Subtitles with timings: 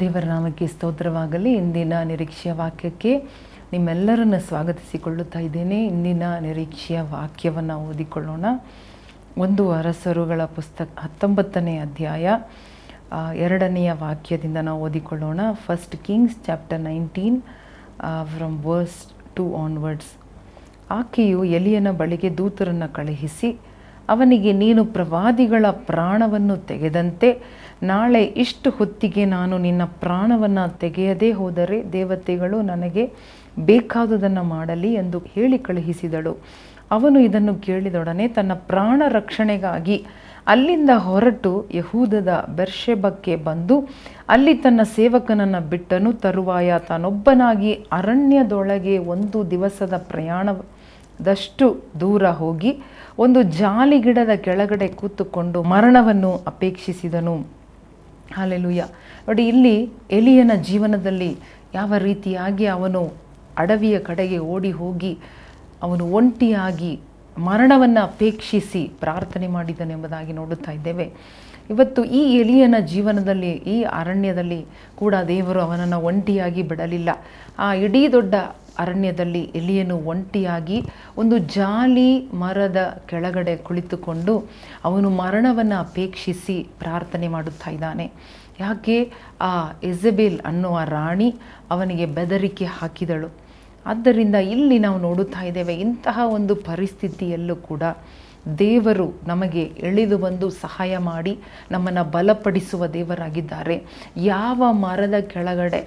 [0.00, 1.52] ದೇವರ ನಾಮಕ್ಕೆ ಸ್ತೋತ್ರವಾಗಲಿ.
[1.52, 3.18] ಇಂದಿನ ನಿರೀಕ್ಷೆಯ ವಾಕ್ಯಕ್ಕೆ
[3.72, 5.86] ನಿಮ್ಮೆಲ್ಲರನ್ನು ಸ್ವಾಗತಿಸಿಕೊಳ್ಳುತ್ತಾ ಇದ್ದೇನೆ.
[5.86, 8.44] ಇಂದಿನ ನಿರೀಕ್ಷೆಯ ವಾಕ್ಯವನ್ನು ಓದಿಕೊಳ್ಳೋಣ.
[9.38, 12.28] ಒಂದು ಅರಸರುಗಳ ಪುಸ್ತಕ ಹತ್ತೊಂಬತ್ತನೇ ಅಧ್ಯಾಯ
[13.36, 15.40] ಎರಡನೆಯ ವಾಕ್ಯದಿಂದ ನಾವು ಓದಿಕೊಳ್ಳೋಣ.
[15.52, 17.42] First Kings chapter nineteen
[18.36, 19.00] from verse
[19.36, 20.12] to onwards
[20.90, 23.60] ಆಕೆಯು ಎಲಿಯನ ಬಳಿಗೆ ದೂತರನ್ನು ಕಳುಹಿಸಿ
[24.08, 27.42] ಅವನಿಗೆ ನೀನು ಪ್ರವಾದಿಗಳ ಪ್ರಾಣವನ್ನು ತೆಗೆದಂತೆ
[27.82, 33.12] ನಾಳೆ ಇಷ್ಟು ಹೊತ್ತಿಗೆ ನಾನು ನಿನ್ನ ಪ್ರಾಣವನ್ನು ತೆಗೆಯದೇ ಹೋದರೆ ದೇವತೆಗಳು ನನಗೆ
[33.58, 36.36] ಬೇಕಾದುದನ್ನು ಮಾಡಲಿ ಎಂದು ಹೇಳಿ ಕಳುಹಿಸಿದಳು.
[36.90, 40.06] ಅವನು ಇದನ್ನು ಕೇಳಿದೊಡನೆ ತನ್ನ ಪ್ರಾಣ ರಕ್ಷಣೆಗಾಗಿ
[40.46, 43.76] ಅಲ್ಲಿಂದ ಹೊರಟು ಯಹೂದದ ಬೆರ್ಷೆಬಕ್ಕೆ ಬಂದು
[44.28, 46.12] ಅಲ್ಲಿ ತನ್ನ ಸೇವಕನನ್ನು ಬಿಟ್ಟನು.
[46.12, 51.66] ತರುವಾಯ ತಾನೊಬ್ಬನಾಗಿ ಅರಣ್ಯದೊಳಗೆ ಒಂದು ದಿವಸದ ಪ್ರಯಾಣದಷ್ಟು
[52.00, 52.72] ದೂರ ಹೋಗಿ
[53.22, 57.34] ಒಂದು ಜಾಲಿ ಗಿಡದ ಕೆಳಗಡೆ ಕೂತುಕೊಂಡು ಮರಣವನ್ನು ಅಪೇಕ್ಷಿಸಿದನು.
[58.36, 58.82] ಹಾಲೆಲುಯ್ಯ
[59.28, 59.76] ನೋಡಿ, ಇಲ್ಲಿ
[60.18, 61.30] ಎಲಿಯನ ಜೀವನದಲ್ಲಿ
[61.78, 63.02] ಯಾವ ರೀತಿಯಾಗಿ ಅವನು
[63.62, 65.12] ಅಡವಿಯ ಕಡೆಗೆ ಓಡಿ ಹೋಗಿ
[65.86, 66.92] ಅವನು ಒಂಟಿಯಾಗಿ
[67.48, 71.06] ಮರಣವನ್ನು ಅಪೇಕ್ಷಿಸಿ ಪ್ರಾರ್ಥನೆ ಮಾಡಿದನೆಂಬುದಾಗಿ ನೋಡುತ್ತಾ ಇದ್ದೇವೆ.
[71.72, 74.60] ಇವತ್ತು ಈ ಎಲಿಯನ ಜೀವನದಲ್ಲಿ, ಈ ಅರಣ್ಯದಲ್ಲಿ
[75.00, 77.10] ಕೂಡ ದೇವರು ಅವನನ್ನು ಒಂಟಿಯಾಗಿ ಬಿಡಲಿಲ್ಲ.
[77.64, 78.34] ಆ ಇಡೀ ದೊಡ್ಡ
[78.78, 80.82] ಅರಣ್ಯದಲ್ಲಿ ಎಲಿಯನು ಒಂಟಿಯಾಗಿ
[81.18, 84.34] ಒಂದು ಜಾಲಿ ಮರದ ಕೆಳಗಡೆ ಕುಳಿತುಕೊಂಡು
[84.84, 88.12] ಅವನು ಮರಣವನ್ನು ಅಪೇಕ್ಷಿಸಿ ಪ್ರಾರ್ಥನೆ ಮಾಡುತ್ತಾ ಇದ್ದಾನೆ.
[88.60, 89.12] ಯಾಕೆ?
[89.40, 91.34] ಆ ಎಜೆಬೇಲ್ ಅನ್ನುವ ರಾಣಿ
[91.70, 93.28] ಅವನಿಗೆ ಬೆದರಿಕೆ ಹಾಕಿದಳು.
[93.86, 97.82] ಆದ್ದರಿಂದ ಇಲ್ಲಿ ನಾವು ನೋಡುತ್ತಾ ಇದ್ದೇವೆ, ಇಂತಹ ಒಂದು ಪರಿಸ್ಥಿತಿಯಲ್ಲೂ ಕೂಡ
[98.58, 101.38] ದೇವರು ನಮಗೆ ಎಳೆದು ಬಂದು ಸಹಾಯ ಮಾಡಿ
[101.70, 103.76] ನಮ್ಮನ್ನು ಬಲಪಡಿಸುವ ದೇವರಾಗಿದ್ದಾರೆ.
[104.16, 105.80] ಯಾವ ಮರದ ಕೆಳಗಡೆ,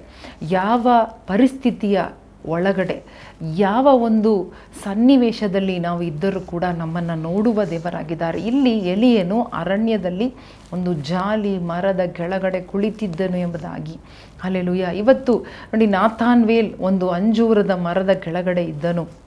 [0.50, 0.88] ಯಾವ
[1.26, 2.00] ಪರಿಸ್ಥಿತಿಯ
[2.46, 3.02] ಒಳಗಡೆ.
[3.56, 4.52] ಯಾವ ಒಂದು
[4.84, 8.42] ಸನ್ನಿವೇಶದಲ್ಲಿ ನಾವು ಇದ್ದರೂ ಕೂಡ ನಮ್ಮನ್ನು ನೋಡುವ ದೇವರಾಗಿದ್ದಾರೆ.
[8.42, 10.34] ಇಲ್ಲಿ ಎಲಿಯನು ಅರಣ್ಯದಲ್ಲಿ
[10.72, 13.96] ಒಂದು ಜಾಲಿ ಮರದ ಕೆಳಗಡೆ ಕುಳಿತಿದ್ದನು ಎಂಬುದಾಗಿ.
[14.44, 19.21] ಅಲ್ಲೆಲುಯ್ಯ ಇವತ್ತು ನೋಡಿ, ನಾಥಾನ್ವೇಲ್ ಒಂದು ಅಂಜೂರದ ಮರದ ಕೆಳಗಡೆ ಇದ್ದನು.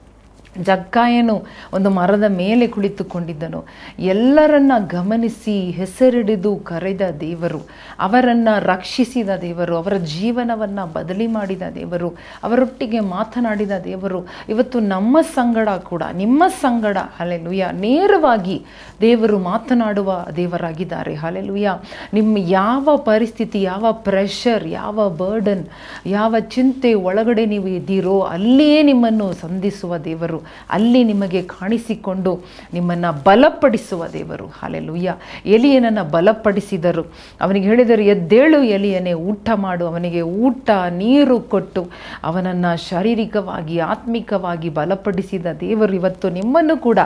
[0.62, 3.66] ಜಕ್ಕಾಯನು ಒಂದು ಮರದ ಮೇಲೆ ಕುಳಿತುಕೊಂಡಿದ್ದನು.
[4.00, 7.60] ಎಲ್ಲರನ್ನ ಗಮನಿಸಿ ಹೆಸರಿಡಿದು ಕರೆದ ದೇವರು,
[8.00, 12.10] ಅವರನ್ನು ರಕ್ಷಿಸಿದ ದೇವರು, ಅವರ ಜೀವನವನ್ನು ಬದಲಿ ಮಾಡಿದ ದೇವರು,
[12.44, 14.28] ಅವರೊಟ್ಟಿಗೆ ಮಾತನಾಡಿದ ದೇವರು.
[14.50, 18.66] ಇವತ್ತು ನಮ್ಮ ಸಂಗಡ ಕೂಡ, ನಿಮ್ಮ ಸಂಗಡ ಹಲೆಲುಯ್ಯ ನೇರವಾಗಿ
[19.02, 21.16] ದೇವರು ಮಾತನಾಡುವ ದೇವರಾಗಿದ್ದಾರೆ.
[21.16, 21.72] ಹಲೆಲುಯ್ಯ
[22.14, 25.66] ನಿಮ್ಮ ಯಾವ ಪರಿಸ್ಥಿತಿ, ಯಾವ ಪ್ರೆಷರ್ ಯಾವ ಬರ್ಡನ್
[26.06, 30.45] ಯಾವ ಚಿಂತೆ ಒಳಗಡೆ ನೀವು ಇದ್ದೀರೋ ಅಲ್ಲಿಯೇ ನಿಮ್ಮನ್ನು ಸಂಧಿಸುವ ದೇವರು.
[30.70, 32.42] ಅಲ್ಲಿ ನಿಮಗೆ ಕಾಣಿಸಿಕೊಂಡು
[32.74, 34.48] ನಿಮ್ಮನ್ನು ಬಲಪಡಿಸುವ ದೇವರು.
[34.48, 37.04] ಹಾಲೆಲುಯ್ಯ ಎಲಿಯನನ್ನು ಬಲಪಡಿಸಿದರು.
[37.42, 39.88] ಅವನಿಗೆ ಹೇಳಿದರು, ಎದ್ದೇಳು ಎಲಿಯನೇ, ಊಟ ಮಾಡು.
[39.88, 41.88] ಅವನಿಗೆ ಊಟ, ನೀರು ಕೊಟ್ಟು
[42.24, 47.00] ಅವನನ್ನು ಶಾರೀರಿಕವಾಗಿ, ಆತ್ಮಿಕವಾಗಿ ಬಲಪಡಿಸಿದ ದೇವರು ಇವತ್ತು ನಿಮ್ಮನ್ನು ಕೂಡ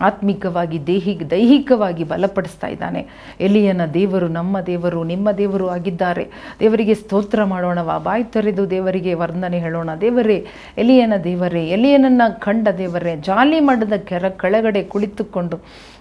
[0.00, 3.06] ಆತ್ಮಿಕವಾಗಿ ದೇಹಿ ದೈಹಿಕವಾಗಿ ಬಲಪಡಿಸ್ತಾ ಇದ್ದಾನೆ.
[3.40, 6.28] ಎಲಿಯನ ದೇವರು ನಮ್ಮ ದೇವರು, ನಿಮ್ಮ ದೇವರು ಆಗಿದ್ದಾರೆ.
[6.60, 9.90] ದೇವರಿಗೆ ಸ್ತೋತ್ರ ಮಾಡೋಣ ಬಾಯಿ ತೊರೆದು ದೇವರಿಗೆ ವರ್ಣನೆ ಹೇಳೋಣ.
[10.00, 10.46] ದೇವರೇ,
[10.78, 15.58] ಎಲಿಯನ ದೇವರೇ, ಎಲಿಯನನ್ನು ಕಂಡ ದೇವರೇ, ಜಾಲಿ ಮಠದ ಕೆರ ಕೆಳಗಡೆ ಕುಳಿತುಕೊಂಡು,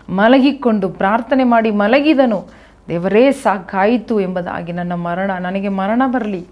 [0.10, 2.50] ಮಲಗಿಕೊಂಡು ಪ್ರಾರ್ಥನೆ ಮಾಡಿ ಮಲಗಿದನು.
[2.88, 6.46] ದೇವರೇ, ಸಾಕಾಯಿತು ಎಂಬುದಾಗಿ ನನ್ನ ಮರಣ, ನನಗೆ ಮರಣ ಬರಲಿ.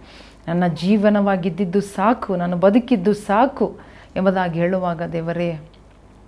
[0.47, 3.77] ನನ್ನ ಜೀವನವಾಗಿದ್ದಿದ್ದು ಸಾಕು, ನಾನು ಬದುಕಿದ್ದು ಸಾಕು
[4.15, 5.59] ಎಂಬುದಾಗಿ ಹೇಳುವಾಗ ದೇವರೇ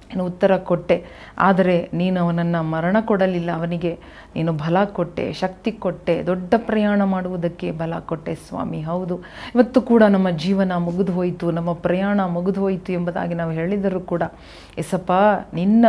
[0.09, 0.97] ನೀನು ಉತ್ತರ ಕೊಟ್ಟೆ.
[1.37, 3.49] ಆದರೆ ನೀನು ಅವನನ್ನು ಮರಣ ಕೊಡಲಿಲ್ಲ.
[3.55, 3.91] ಅವನಿಗೆ
[4.35, 8.81] ನೀನು ಬಲ ಕೊಟ್ಟೆ, ಶಕ್ತಿ ಕೊಟ್ಟೆ, ದೊಡ್ಡ ಪ್ರಯಾಣ ಮಾಡುವುದಕ್ಕೆ ಬಲ ಕೊಟ್ಟೆ ಸ್ವಾಮಿ.
[8.81, 9.17] ಹೌದು,
[9.55, 11.51] ಇವತ್ತು ಕೂಡ ನಮ್ಮ ಜೀವನ ಮುಗಿದು ಹೋಯಿತು.
[11.51, 14.23] ನಮ್ಮ ಪ್ರಯಾಣ ಮುಗಿದು ಹೋಯಿತು ಎಂಬುದಾಗಿ ನಾವು ಹೇಳಿದರೂ ಕೂಡ
[14.77, 15.11] ಎಸಪ್ಪ
[15.53, 15.85] ನಿನ್ನ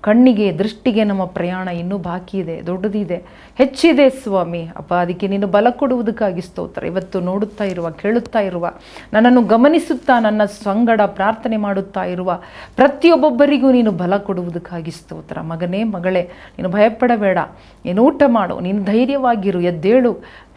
[0.00, 3.22] ಕಣ್ಣಿಗೆ, ದೃಷ್ಟಿಗೆ ನಮ್ಮ ಪ್ರಯಾಣ ಇನ್ನೂ ಬಾಕಿ ಇದೆ, ದೊಡ್ಡದಿದೆ.
[3.56, 4.68] ಹೆಚ್ಚಿದೆ ಸ್ವಾಮಿ.
[4.76, 6.84] ಅಪ್ಪ, ಅದಕ್ಕೆ ನೀನು ಬಲ ಕೊಡುವುದಕ್ಕಾಗಿ ಸ್ತೋತ್ರ.
[6.84, 8.72] ಇವತ್ತು ನೋಡುತ್ತಾ ಇರುವ, ಕೇಳುತ್ತಾ ಇರುವ,
[9.12, 12.40] ನನ್ನನ್ನು ಗಮನಿಸುತ್ತಾ ನನ್ನ ಸಂಗಡ ಪ್ರಾರ್ಥನೆ ಮಾಡುತ್ತಾ ಇರುವ
[12.76, 15.40] ಪ್ರತಿಯೊಬ್ಬೊಬ್ಬರಿಗೂ ನೀನು ಬಲ ಕೊಡುವುದಕ್ಕಾಗಿ ಸ್ತೋತ್ರ.
[15.40, 17.38] ಮಗನೇ, ಮಗಳೇ, ನೀನು ಭಯಪಡಬೇಡ.
[17.84, 18.60] ನೀನು ಊಟ ಮಾಡು.
[18.60, 19.60] ನೀನು ಧೈರ್ಯವಾಗಿರು.
[19.60, 20.12] ಎದ್ದೇಳು.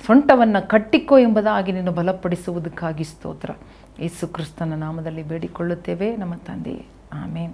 [0.05, 3.49] ಸೊಂಟವನ್ನು ಕಟ್ಟಿಕೋ ಎಂಬುದಾಗಿ ನೀನು ಬಲಪಡಿಸುವುದಕ್ಕಾಗಿ ಸ್ತೋತ್ರ.
[3.99, 6.15] ಯೇಸು ಕ್ರಿಸ್ತನ ನಾಮದಲ್ಲಿ ಬೇಡಿಕೊಳ್ಳುತ್ತೇವೆ.
[6.15, 6.85] ನಮ್ಮ ತಂದೆಯೇ.
[7.13, 7.53] ಆಮೇನ್.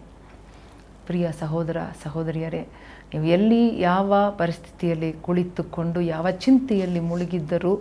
[1.07, 2.63] ಪ್ರಿಯ ಸಹೋದರ, ಸಹೋದರಿಯರೇ,
[3.11, 7.73] ನೀವು ಎಲ್ಲಿ ಯಾವ ಪರಿಸ್ಥಿತಿಯಲ್ಲಿ ಕುಳಿತುಕೊಂಡು, ಯಾವ ಚಿಂತೆಯಲ್ಲಿ ಮುಳುಗಿದ್ದರೂ,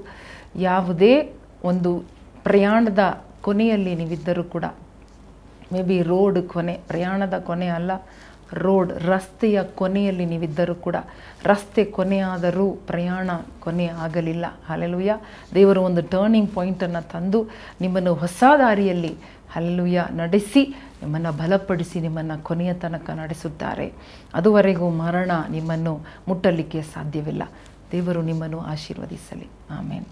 [0.71, 1.15] ಯಾವುದೇ
[1.71, 1.91] ಒಂದು
[2.49, 3.05] ಪ್ರಯಾಣದ
[3.47, 4.65] ಕೊನೆಯಲ್ಲಿ ನೀವಿದ್ದರೂ ಕೂಡ,
[5.73, 7.93] ಮೇ ಬಿ ರೋಡ್ ಕೊನೆ, ಪ್ರಯಾಣದ ಕೊನೆ ಅಲ್ಲ,
[8.65, 10.97] ರೋಡ್ ರಸ್ತೆಯ ಕೊನೆಯಲ್ಲಿ ನೀವಿದ್ದರೂ ಕೂಡ,
[11.51, 13.31] ರಸ್ತೆ ಕೊನೆಯಾದರೂ ಪ್ರಯಾಣ
[13.65, 14.47] ಕೊನೆ ಆಗಲಿಲ್ಲ.
[14.73, 15.15] ಅಲ್ಲೆಲುಯ್ಯ
[15.55, 17.41] ದೇವರು ಒಂದು ಟರ್ನಿಂಗ್ ಪಾಯಿಂಟನ್ನು ತಂದು
[17.81, 19.13] ನಿಮ್ಮನ್ನು ಹೊಸ ದಾರಿಯಲ್ಲಿ
[19.55, 20.63] ಹಲ್ಲುಯ್ಯ ನಡೆಸಿ
[21.03, 23.93] ನಿಮ್ಮನ್ನು ಬಲಪಡಿಸಿ ನಿಮ್ಮನ್ನು ಕೊನೆಯ ತನಕ ನಡೆಸುತ್ತಾರೆ.
[24.35, 27.43] ಅದುವರೆಗೂ ಮರಣ ನಿಮ್ಮನ್ನು ಮುಟ್ಟಲಿಕ್ಕೆ ಸಾಧ್ಯವಿಲ್ಲ.
[27.93, 29.47] ದೇವರು ನಿಮ್ಮನ್ನು ಆಶೀರ್ವದಿಸಲಿ.
[29.71, 30.05] ಆಮೇನ್.